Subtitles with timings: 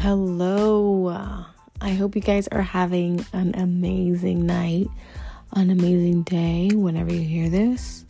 [0.00, 1.44] Hello.
[1.82, 4.88] I hope you guys are having an amazing night,
[5.52, 8.06] an amazing day whenever you hear this.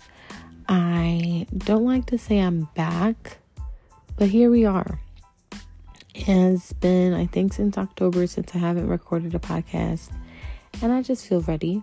[0.69, 3.39] I don't like to say I'm back,
[4.17, 5.01] but here we are.
[6.15, 10.13] It's been, I think, since October since I haven't recorded a podcast,
[10.83, 11.83] and I just feel ready.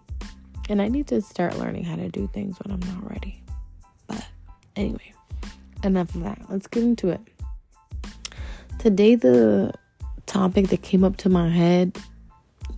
[0.70, 3.44] And I need to start learning how to do things when I'm not ready.
[4.08, 4.26] But
[4.78, 5.14] anyway,
[5.84, 6.44] enough of that.
[6.48, 7.20] Let's get into it.
[8.80, 9.74] Today, the
[10.28, 11.98] topic that came up to my head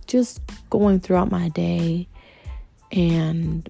[0.06, 0.40] just
[0.70, 2.08] going throughout my day
[2.90, 3.68] and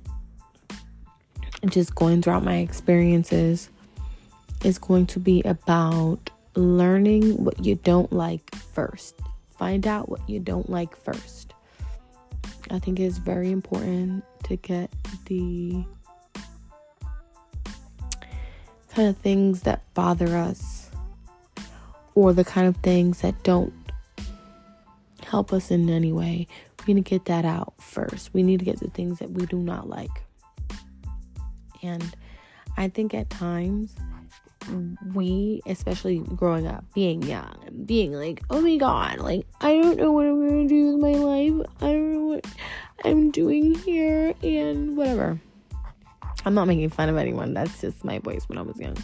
[1.67, 3.69] just going throughout my experiences
[4.65, 9.15] is going to be about learning what you don't like first.
[9.59, 11.55] Find out what you don't like first.
[12.71, 14.91] I think it's very important to get
[15.27, 15.85] the
[18.95, 20.80] kind of things that bother us
[22.21, 23.73] or the kind of things that don't
[25.25, 26.47] help us in any way.
[26.87, 28.35] We need to get that out first.
[28.35, 30.11] We need to get the things that we do not like.
[31.83, 32.05] And
[32.77, 33.97] I think at times
[35.15, 40.13] we, especially growing up, being young, being like, oh my god, like, I don't know
[40.13, 41.67] what I'm gonna do with my life.
[41.81, 42.47] I don't know what
[43.03, 45.41] I'm doing here, and whatever.
[46.45, 47.55] I'm not making fun of anyone.
[47.55, 48.97] That's just my voice when I was young.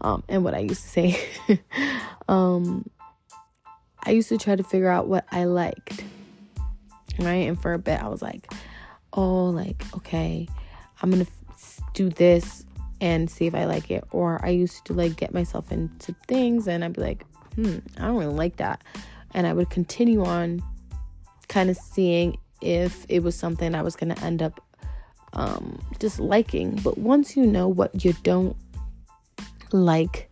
[0.00, 1.20] Um, and what I used to say.
[2.28, 2.88] um,
[4.04, 6.04] I used to try to figure out what I liked.
[7.18, 7.46] Right?
[7.48, 8.52] And for a bit, I was like,
[9.12, 10.48] oh, like, okay,
[11.02, 12.64] I'm going to f- do this
[13.00, 14.04] and see if I like it.
[14.10, 18.06] Or I used to like get myself into things and I'd be like, hmm, I
[18.06, 18.82] don't really like that.
[19.34, 20.62] And I would continue on
[21.48, 24.60] kind of seeing if it was something I was going to end up
[25.34, 26.78] um, just liking.
[26.82, 28.56] But once you know what you don't
[29.72, 30.30] like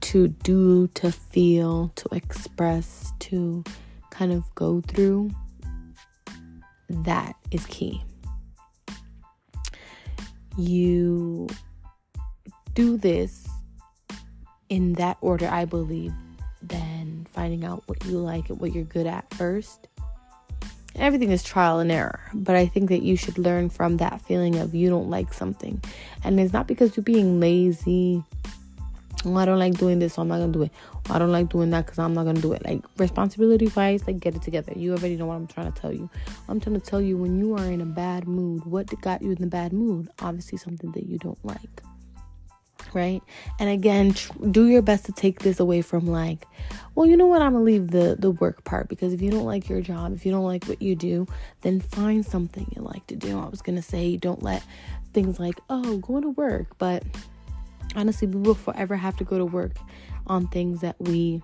[0.00, 3.64] to do, to feel, to express, to
[4.10, 5.30] kind of go through,
[6.88, 8.02] that is key.
[10.56, 11.48] You
[12.74, 13.46] do this
[14.68, 16.12] in that order, I believe,
[16.62, 19.88] then finding out what you like and what you're good at first.
[20.98, 24.56] Everything is trial and error, but I think that you should learn from that feeling
[24.56, 25.80] of you don't like something.
[26.24, 28.24] And it's not because you're being lazy.
[29.24, 30.72] Oh, I don't like doing this, so I'm not gonna do it.
[31.08, 32.64] Oh, I don't like doing that because I'm not gonna do it.
[32.64, 34.72] Like responsibility wise, like get it together.
[34.74, 36.10] You already know what I'm trying to tell you.
[36.48, 39.30] I'm trying to tell you when you are in a bad mood, what got you
[39.30, 40.08] in the bad mood?
[40.20, 41.82] Obviously, something that you don't like
[42.94, 43.22] right?
[43.58, 46.46] And again tr- do your best to take this away from like
[46.94, 47.42] well you know what?
[47.42, 50.26] I'm gonna leave the the work part because if you don't like your job if
[50.26, 51.26] you don't like what you do
[51.62, 53.38] then find something you like to do.
[53.38, 54.62] I was gonna say don't let
[55.12, 56.76] things like oh going to work.
[56.78, 57.02] But
[57.96, 59.76] honestly we will forever have to go to work
[60.26, 61.42] on things that we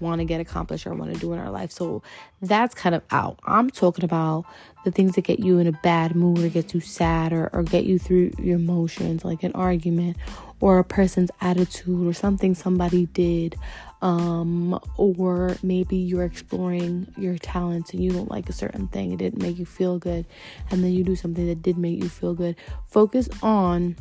[0.00, 1.70] want to get accomplished or want to do in our life.
[1.70, 2.02] So
[2.40, 3.38] that's kind of out.
[3.44, 4.44] I'm talking about
[4.84, 7.62] the things that get you in a bad mood or get you sad or, or
[7.62, 10.16] get you through your emotions, like an argument
[10.60, 13.56] or a person's attitude or something somebody did.
[14.02, 19.18] Um, or maybe you're exploring your talents and you don't like a certain thing, it
[19.18, 20.26] didn't make you feel good,
[20.70, 22.56] and then you do something that did make you feel good.
[22.88, 23.96] Focus on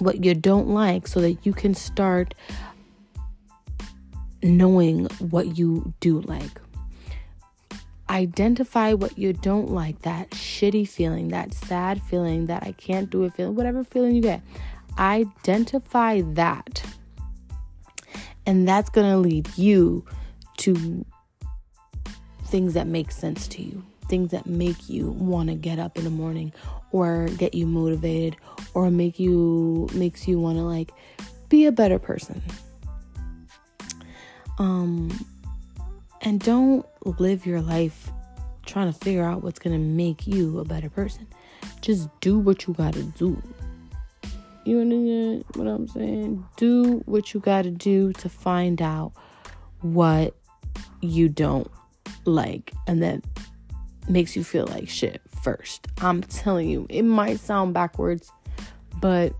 [0.00, 2.34] what you don't like so that you can start
[4.42, 6.60] knowing what you do like.
[8.10, 13.24] Identify what you don't like, that shitty feeling, that sad feeling, that I can't do
[13.24, 14.42] it feeling, whatever feeling you get.
[14.98, 16.82] Identify that.
[18.44, 20.04] And that's going to lead you
[20.58, 21.06] to
[22.46, 26.04] things that make sense to you, things that make you want to get up in
[26.04, 26.52] the morning
[26.90, 28.36] or get you motivated
[28.74, 30.92] or make you makes you want to like
[31.48, 32.42] be a better person.
[34.58, 35.10] Um,
[36.20, 38.10] and don't live your life
[38.64, 41.26] trying to figure out what's going to make you a better person.
[41.80, 43.42] Just do what you got to do.
[44.64, 46.46] You know what I'm saying?
[46.56, 49.12] Do what you got to do to find out
[49.80, 50.36] what
[51.00, 51.68] you don't
[52.24, 53.22] like and then
[54.08, 55.88] makes you feel like shit first.
[56.00, 58.30] I'm telling you, it might sound backwards,
[59.00, 59.34] but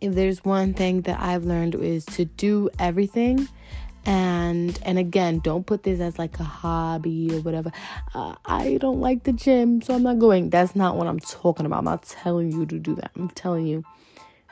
[0.00, 3.48] if there's one thing that I've learned is to do everything
[4.06, 7.70] and and again don't put this as like a hobby or whatever.
[8.14, 10.50] Uh, i don't like the gym so i'm not going.
[10.50, 11.78] That's not what i'm talking about.
[11.78, 13.10] I'm not telling you to do that.
[13.16, 13.84] I'm telling you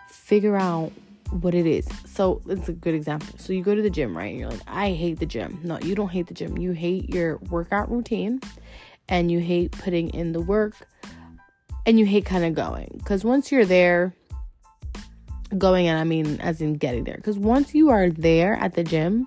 [0.08, 0.92] figure out
[1.30, 1.86] what it is.
[2.06, 3.34] So it's a good example.
[3.38, 4.30] So you go to the gym right?
[4.30, 5.60] And you're like i hate the gym.
[5.62, 6.58] No you don't hate the gym.
[6.58, 8.40] You hate your workout routine
[9.08, 10.74] and you hate putting in the work
[11.86, 12.94] and you hate kind of going.
[12.98, 14.14] Because once you're there
[15.56, 18.84] going and I mean as in getting there because once you are there at the
[18.84, 19.26] gym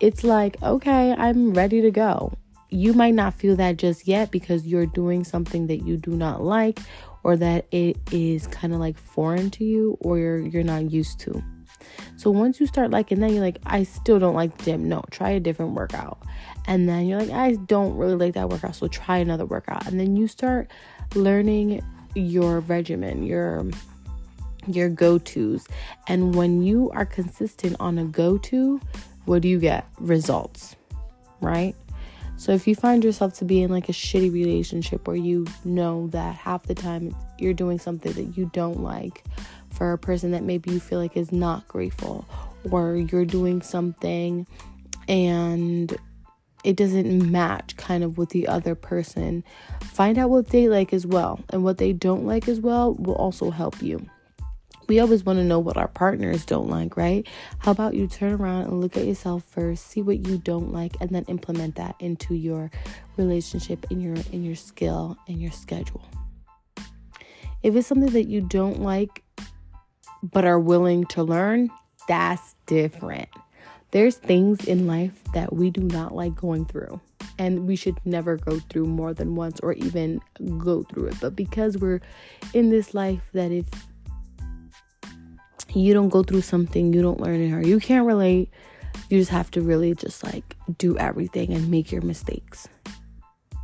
[0.00, 2.32] it's like, okay, I'm ready to go.
[2.68, 6.42] You might not feel that just yet because you're doing something that you do not
[6.42, 6.80] like
[7.22, 11.18] or that it is kind of like foreign to you or you're, you're not used
[11.20, 11.42] to.
[12.16, 14.88] So once you start liking that, you're like, I still don't like the gym.
[14.88, 16.18] No, try a different workout.
[16.66, 18.74] And then you're like, I don't really like that workout.
[18.74, 19.86] So try another workout.
[19.86, 20.70] And then you start
[21.14, 21.82] learning
[22.14, 23.66] your regimen, your
[24.66, 25.66] your go-tos.
[26.08, 28.80] And when you are consistent on a go-to,
[29.24, 29.86] what do you get?
[29.98, 30.76] Results.
[31.40, 31.74] Right?
[32.36, 36.08] So if you find yourself to be in like a shitty relationship where you know
[36.08, 39.24] that half the time you're doing something that you don't like
[39.70, 42.26] for a person that maybe you feel like is not grateful
[42.70, 44.46] or you're doing something
[45.08, 45.96] and
[46.66, 49.44] it doesn't match kind of with the other person.
[49.80, 53.14] Find out what they like as well, and what they don't like as well will
[53.14, 54.04] also help you.
[54.88, 57.26] We always want to know what our partners don't like, right?
[57.58, 60.96] How about you turn around and look at yourself first, see what you don't like,
[61.00, 62.70] and then implement that into your
[63.16, 66.04] relationship, in your in your skill, in your schedule.
[67.62, 69.24] If it's something that you don't like
[70.22, 71.70] but are willing to learn,
[72.08, 73.28] that's different.
[73.90, 77.00] There's things in life that we do not like going through,
[77.38, 80.20] and we should never go through more than once or even
[80.58, 81.16] go through it.
[81.20, 82.00] But because we're
[82.52, 83.66] in this life, that if
[85.76, 88.50] you don't go through something, you don't learn it, or you can't relate,
[89.08, 92.68] you just have to really just like do everything and make your mistakes.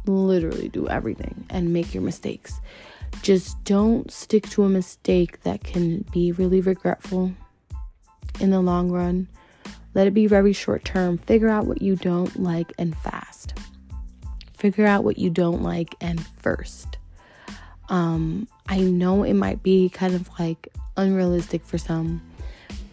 [0.06, 2.60] Literally do everything and make your mistakes.
[3.22, 7.32] Just don't stick to a mistake that can be really regretful
[8.40, 9.28] in the long run
[9.94, 11.18] let it be very short term.
[11.18, 13.54] Figure out what you don't like and fast.
[14.56, 16.98] Figure out what you don't like and first.
[17.88, 22.22] Um, I know it might be kind of like unrealistic for some,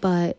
[0.01, 0.38] but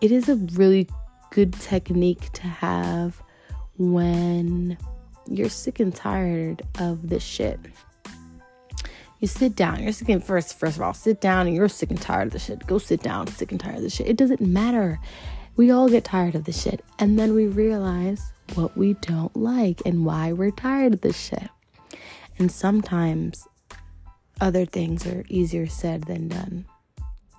[0.00, 0.88] it is a really
[1.30, 3.22] good technique to have
[3.76, 4.76] when
[5.26, 7.58] you're sick and tired of this shit
[9.24, 9.82] you sit down.
[9.82, 12.32] You're sick and first, first of all, sit down and you're sick and tired of
[12.34, 12.66] the shit.
[12.66, 14.06] Go sit down, sick and tired of the shit.
[14.06, 15.00] It doesn't matter.
[15.56, 16.84] We all get tired of the shit.
[16.98, 21.48] And then we realize what we don't like and why we're tired of the shit.
[22.38, 23.48] And sometimes
[24.40, 26.66] other things are easier said than done.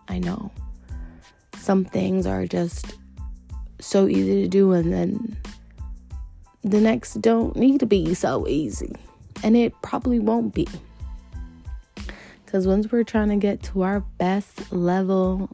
[0.07, 0.51] I know.
[1.57, 2.95] Some things are just
[3.79, 5.37] so easy to do, and then
[6.63, 8.95] the next don't need to be so easy.
[9.43, 10.67] And it probably won't be.
[12.45, 15.49] Because once we're trying to get to our best level,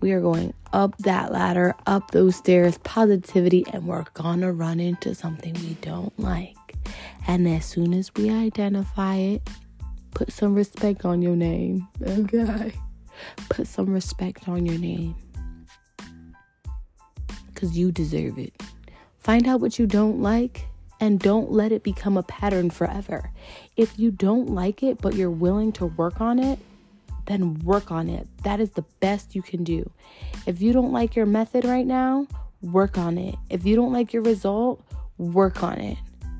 [0.00, 5.14] we are going up that ladder, up those stairs, positivity, and we're gonna run into
[5.14, 6.56] something we don't like.
[7.26, 9.48] And as soon as we identify it,
[10.12, 11.88] put some respect on your name.
[12.02, 12.72] Okay.
[13.48, 15.14] Put some respect on your name.
[17.52, 18.54] Because you deserve it.
[19.18, 20.66] Find out what you don't like
[21.00, 23.30] and don't let it become a pattern forever.
[23.76, 26.58] If you don't like it, but you're willing to work on it,
[27.26, 28.26] then work on it.
[28.44, 29.90] That is the best you can do.
[30.46, 32.26] If you don't like your method right now,
[32.62, 33.36] work on it.
[33.48, 34.82] If you don't like your result,
[35.18, 35.98] work on it.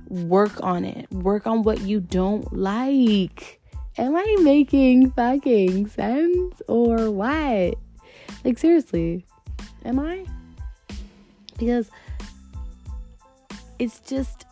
[0.09, 1.11] Work on it.
[1.13, 3.60] Work on what you don't like.
[4.01, 7.75] Am I making fucking sense or what?
[8.47, 9.27] Like, seriously,
[9.85, 10.25] am I?
[11.59, 11.91] Because
[13.79, 14.47] it's just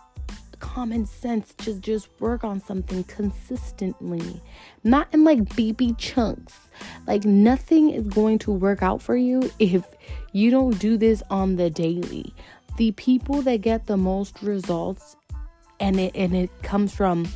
[0.59, 4.43] common sense to just work on something consistently,
[4.85, 6.59] not in like baby chunks.
[7.07, 9.83] Like nothing is going to work out for you if
[10.33, 12.35] you don't do this on the daily.
[12.77, 15.17] The people that get the most results
[15.81, 17.27] and it and it comes from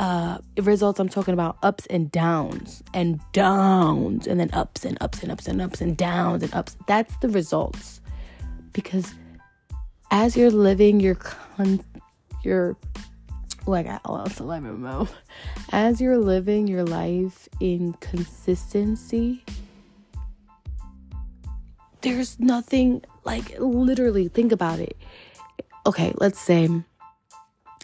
[0.00, 5.22] uh results I'm talking about ups and downs and downs and then ups and ups
[5.22, 6.76] and ups and ups and downs and ups.
[6.86, 8.00] That's the results.
[8.72, 9.14] Because
[10.10, 11.84] as you're living your con-
[12.42, 12.76] your
[13.66, 15.14] like I lost a lemon mouth.
[15.72, 19.44] As you're living your life in consistency,
[22.02, 24.96] there's nothing like literally think about it.
[25.86, 26.68] Okay, let's say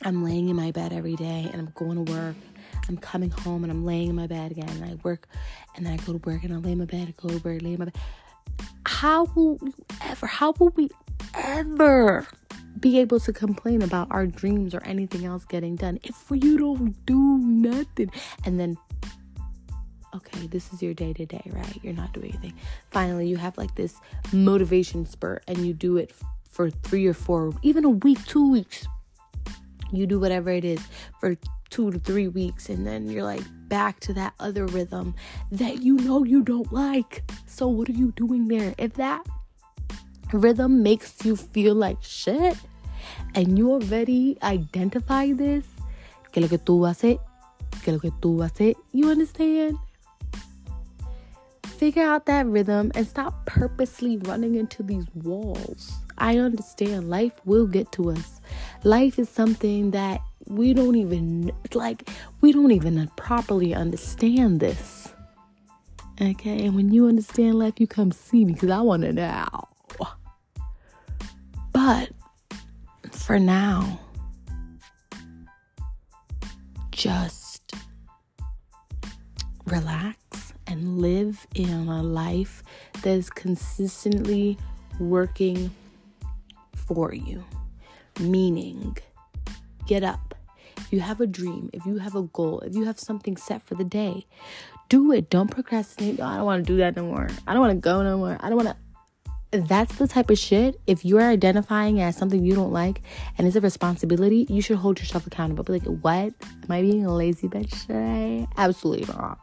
[0.03, 2.37] I'm laying in my bed every day and I'm going to work.
[2.89, 5.29] I'm coming home and I'm laying in my bed again and I work
[5.77, 7.39] and then I go to work and I lay in my bed, I go to
[7.39, 7.95] work, lay in my bed.
[8.87, 10.89] How will you ever, how will we
[11.35, 12.27] ever
[12.79, 17.05] be able to complain about our dreams or anything else getting done if you don't
[17.05, 18.11] do nothing
[18.45, 18.77] and then
[20.15, 22.55] okay this is your day to day right you're not doing anything
[22.91, 23.97] finally you have like this
[24.33, 26.13] motivation spurt and you do it
[26.49, 28.87] for three or four even a week two weeks
[29.93, 30.81] you do whatever it is
[31.21, 31.37] for
[31.71, 35.15] two to three weeks and then you're like back to that other rhythm
[35.53, 39.25] that you know you don't like so what are you doing there if that
[40.33, 42.57] rhythm makes you feel like shit
[43.35, 45.65] and you already identify this,
[46.33, 46.81] que lo que tú
[47.83, 49.77] que lo que tú you understand?
[51.79, 55.93] Figure out that rhythm and stop purposely running into these walls.
[56.21, 58.41] I understand life will get to us.
[58.85, 62.09] Life is something that we don't even like
[62.41, 65.09] we don't even properly understand this.
[66.21, 69.47] Okay, and when you understand life, you come see me because I want to know.
[71.73, 72.11] But
[73.11, 73.99] for now,
[76.91, 77.75] just
[79.65, 82.63] relax and live in a life
[83.01, 84.59] that is consistently
[84.99, 85.71] working
[86.93, 87.45] for you.
[88.19, 88.99] Meaning,
[89.87, 90.35] get up.
[90.77, 93.63] If you have a dream, if you have a goal, if you have something set
[93.63, 94.27] for the day,
[94.89, 95.31] do it.
[95.31, 96.19] Don't procrastinate.
[96.19, 97.29] Oh, I don't want to do that no more.
[97.47, 98.37] I don't want to go no more.
[98.41, 98.77] I don't want to
[99.53, 100.81] that's the type of shit.
[100.87, 103.03] If you're identifying as something you don't like
[103.37, 105.65] and it's a responsibility, you should hold yourself accountable.
[105.65, 106.33] Be like, what?
[106.63, 108.47] Am I being a lazy bitch today?
[108.57, 109.41] Absolutely not.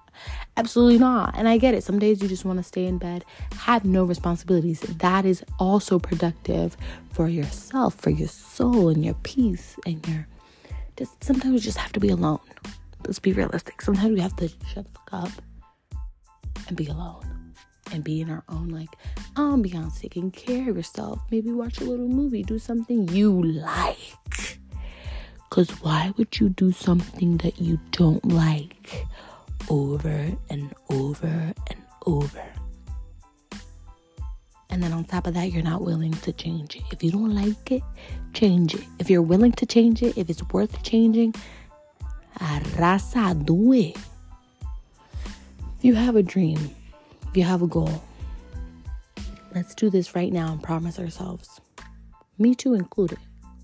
[0.56, 1.36] Absolutely not.
[1.38, 1.84] And I get it.
[1.84, 3.24] Some days you just want to stay in bed,
[3.58, 4.82] have no responsibilities.
[4.82, 6.76] That is also productive
[7.12, 10.28] for yourself, for your soul, and your peace, and your.
[10.98, 12.40] Just sometimes you just have to be alone.
[13.06, 13.82] Let's be realistic.
[13.82, 15.32] Sometimes we have to shut the fuck up
[16.68, 17.54] and be alone
[17.94, 18.90] and be in our own like
[19.36, 21.20] ambiance, taking care of yourself.
[21.32, 24.60] Maybe watch a little movie, do something you like.
[25.50, 29.06] Because why would you do something that you don't like
[29.70, 32.44] over and over and over?
[34.70, 36.84] And then on top of that, you're not willing to change it.
[36.92, 37.82] If you don't like it,
[38.34, 38.84] change it.
[39.00, 41.34] If you're willing to change it, if it's worth changing,
[42.40, 43.98] arrasa, do it.
[45.78, 46.76] If you have a dream,
[47.30, 48.04] if you have a goal,
[49.56, 51.62] let's do this right now and promise ourselves,
[52.38, 53.20] me too included,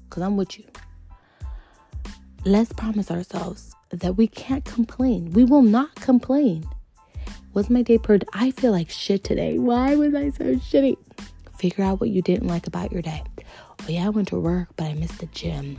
[0.09, 0.65] because I'm with you.
[2.45, 5.31] Let's promise ourselves that we can't complain.
[5.31, 6.65] We will not complain.
[7.53, 8.19] Was my day per?
[8.33, 9.59] I feel like shit today.
[9.59, 10.97] Why was I so shitty?
[11.57, 13.23] Figure out what you didn't like about your day.
[13.81, 15.77] Oh yeah, I went to work, but I missed the gym,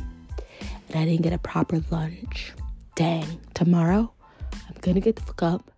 [0.88, 2.52] and I didn't get a proper lunch.
[2.94, 3.40] Dang.
[3.52, 4.12] Tomorrow,
[4.52, 5.70] I'm gonna get the fuck up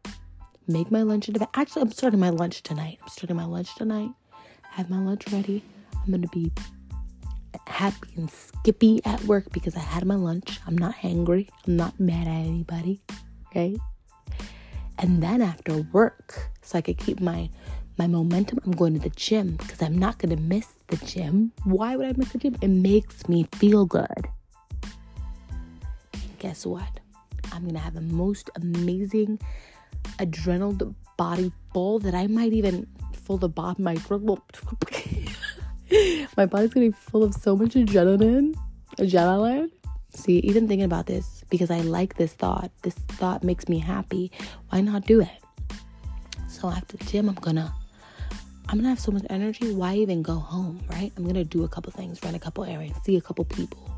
[0.68, 2.98] make my lunch in the Actually, I'm starting my lunch tonight.
[3.02, 4.10] I'm starting my lunch tonight.
[4.70, 5.62] Have my lunch ready.
[5.94, 6.52] I'm gonna be
[7.66, 10.60] happy and skippy at work because I had my lunch.
[10.66, 11.48] I'm not hangry.
[11.66, 13.00] I'm not mad at anybody.
[13.48, 13.76] Okay.
[14.98, 17.50] And then after work, so I could keep my
[17.98, 21.52] my momentum, I'm going to the gym because I'm not gonna miss the gym.
[21.64, 22.56] Why would I miss the gym?
[22.60, 24.28] It makes me feel good.
[26.12, 27.00] And guess what?
[27.52, 29.38] I'm gonna have the most amazing
[30.18, 30.76] adrenal
[31.16, 33.96] body full that I might even full the bottom my
[36.36, 38.54] my body's gonna be full of so much adrenaline
[38.98, 39.70] adrenaline.
[40.10, 42.70] See even thinking about this because I like this thought.
[42.82, 44.32] This thought makes me happy.
[44.70, 45.42] Why not do it?
[46.48, 47.74] So after the gym I'm gonna
[48.68, 49.72] I'm gonna have so much energy.
[49.72, 51.12] Why even go home right?
[51.16, 53.90] I'm gonna do a couple things run a couple errands see a couple people.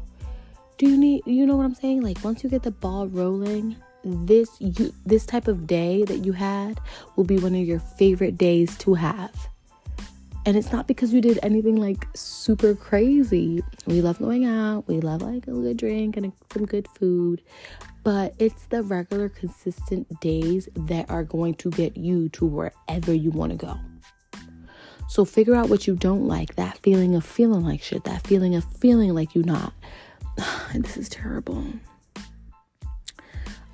[0.76, 2.02] Do you need you know what I'm saying?
[2.02, 6.32] Like once you get the ball rolling this you this type of day that you
[6.32, 6.80] had
[7.16, 9.48] will be one of your favorite days to have.
[10.48, 13.62] And it's not because you did anything like super crazy.
[13.84, 17.42] We love going out, we love like a good drink and some good food,
[18.02, 23.30] but it's the regular consistent days that are going to get you to wherever you
[23.30, 23.78] want to go.
[25.06, 28.54] So figure out what you don't like, that feeling of feeling like shit, that feeling
[28.54, 29.74] of feeling like you're not.
[30.74, 31.62] this is terrible.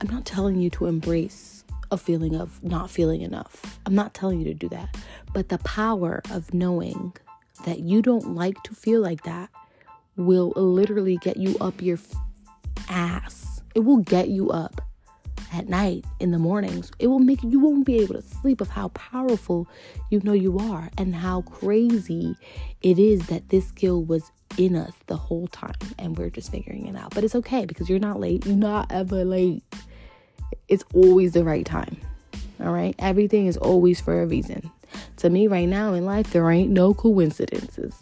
[0.01, 1.54] I'm not telling you to embrace
[1.95, 3.79] a feeling of not feeling enough.
[3.87, 4.97] I'm not telling you to do that.
[5.33, 7.15] But the power of knowing
[7.65, 9.49] that you don't like to feel like that
[10.17, 11.99] will literally get you up your
[12.89, 13.63] ass.
[13.75, 14.81] It will get you up
[15.53, 16.91] at night in the mornings.
[16.99, 19.69] It will make you won't be able to sleep of how powerful
[20.11, 22.37] you know you are and how crazy
[22.83, 26.87] it is that this skill was in us the whole time and we're just figuring
[26.87, 27.15] it out.
[27.15, 28.45] But it's okay because you're not late.
[28.47, 29.63] You're not ever late
[30.69, 31.97] it's always the right time.
[32.61, 32.95] All right?
[32.99, 34.71] Everything is always for a reason.
[35.19, 37.95] To me, right now in life, there ain't no coincidences.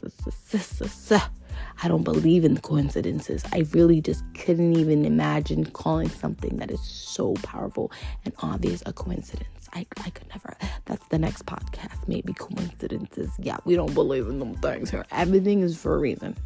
[1.82, 3.44] I don't believe in coincidences.
[3.52, 7.90] I really just couldn't even imagine calling something that is so powerful
[8.24, 9.68] and obvious a coincidence.
[9.72, 10.56] I, I could never.
[10.84, 12.06] That's the next podcast.
[12.06, 13.30] Maybe coincidences.
[13.38, 15.06] Yeah, we don't believe in them things here.
[15.10, 16.36] Everything is for a reason.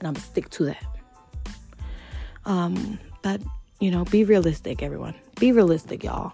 [0.00, 0.84] And I'm gonna stick to that.
[2.44, 3.42] Um, but
[3.80, 5.14] you know, be realistic, everyone.
[5.38, 6.32] Be realistic, y'all.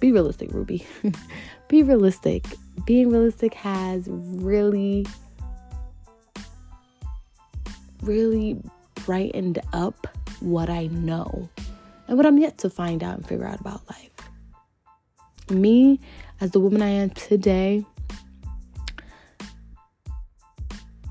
[0.00, 0.86] Be realistic, Ruby.
[1.68, 2.46] be realistic.
[2.84, 5.06] Being realistic has really,
[8.02, 8.60] really
[9.06, 10.06] brightened up
[10.40, 11.48] what I know
[12.06, 14.10] and what I'm yet to find out and figure out about life.
[15.50, 15.98] Me,
[16.40, 17.84] as the woman I am today,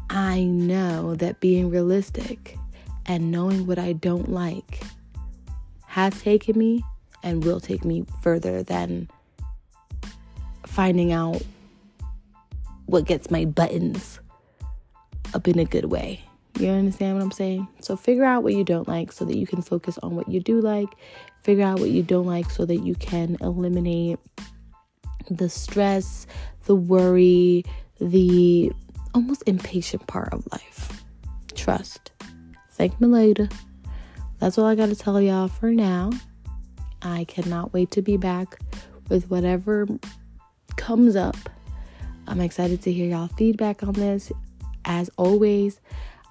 [0.10, 2.58] I know that being realistic
[3.06, 4.82] and knowing what I don't like
[5.94, 6.84] has taken me
[7.22, 9.08] and will take me further than
[10.66, 11.40] finding out
[12.88, 14.20] what gets my buttons
[15.36, 16.20] up in a good way.
[16.58, 17.68] You understand what I'm saying?
[17.80, 20.40] So figure out what you don't like so that you can focus on what you
[20.40, 20.90] do like.
[21.44, 24.18] Figure out what you don't like so that you can eliminate
[25.30, 26.26] the stress,
[26.66, 27.66] the worry,
[28.02, 28.72] the
[29.14, 31.04] almost impatient part of life.
[31.54, 32.14] Trust.
[32.72, 33.48] Thank me later.
[34.44, 36.10] That's all I got to tell y'all for now.
[37.02, 38.60] I cannot wait to be back
[39.08, 39.88] with whatever
[40.76, 41.38] comes up.
[42.28, 44.34] I'm excited to hear y'all feedback on this.
[44.84, 45.80] As always,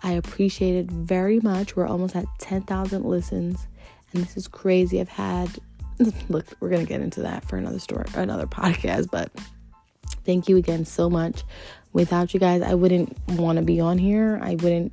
[0.03, 1.75] I appreciate it very much.
[1.75, 3.67] We're almost at 10,000 listens,
[4.13, 5.01] and this is crazy.
[5.01, 5.49] I've had
[6.29, 9.09] look, we're gonna get into that for another story, another podcast.
[9.11, 9.31] But
[10.27, 11.45] thank you again so much.
[11.95, 14.39] Without you guys, I wouldn't want to be on here.
[14.43, 14.93] I wouldn't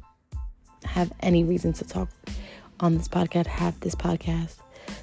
[0.85, 2.07] have any reason to talk
[2.79, 4.57] on this podcast, have this podcast.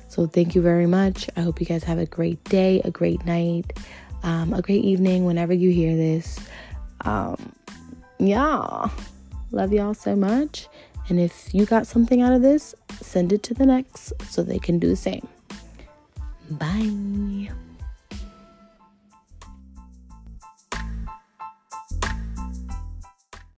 [0.09, 1.28] So thank you very much.
[1.37, 3.78] I hope you guys have a great day, a great night,
[4.23, 6.38] um, a great evening whenever you hear this.
[7.02, 7.52] Um,
[8.18, 8.88] yeah.
[9.52, 10.68] Love y'all so much.
[11.09, 14.59] And if you got something out of this, send it to the next so they
[14.59, 15.26] can do the same.
[16.50, 17.50] Bye.